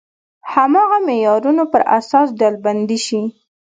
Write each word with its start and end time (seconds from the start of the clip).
هماغه 0.53 0.97
معیارونو 1.07 1.63
پر 1.71 1.81
اساس 1.99 2.27
ډلبندي 2.39 2.99
شي. 3.07 3.21